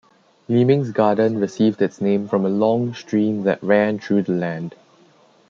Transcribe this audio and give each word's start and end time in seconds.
Leaming's 0.47 0.89
Garden 0.89 1.37
received 1.37 1.79
its 1.79 2.01
name 2.01 2.27
from 2.27 2.43
a 2.43 2.49
long 2.49 2.91
stream 2.95 3.43
that 3.43 3.61
ran 3.61 3.99
through 3.99 4.23
the 4.23 4.31
land. 4.31 4.73